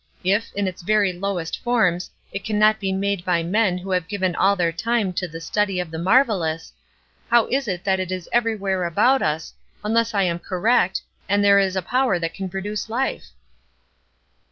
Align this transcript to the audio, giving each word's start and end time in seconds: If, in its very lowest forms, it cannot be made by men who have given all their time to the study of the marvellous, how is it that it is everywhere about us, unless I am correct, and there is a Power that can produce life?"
If, 0.23 0.51
in 0.53 0.67
its 0.67 0.81
very 0.81 1.13
lowest 1.13 1.59
forms, 1.59 2.09
it 2.31 2.43
cannot 2.43 2.79
be 2.79 2.91
made 2.91 3.23
by 3.23 3.43
men 3.43 3.77
who 3.77 3.91
have 3.91 4.07
given 4.07 4.35
all 4.35 4.55
their 4.55 4.71
time 4.71 5.13
to 5.13 5.27
the 5.27 5.39
study 5.39 5.79
of 5.79 5.91
the 5.91 5.99
marvellous, 5.99 6.73
how 7.29 7.45
is 7.49 7.67
it 7.67 7.83
that 7.83 7.99
it 7.99 8.11
is 8.11 8.27
everywhere 8.33 8.83
about 8.85 9.21
us, 9.21 9.53
unless 9.83 10.15
I 10.15 10.23
am 10.23 10.39
correct, 10.39 11.03
and 11.29 11.43
there 11.45 11.59
is 11.59 11.75
a 11.75 11.83
Power 11.83 12.17
that 12.17 12.33
can 12.33 12.49
produce 12.49 12.89
life?" 12.89 13.27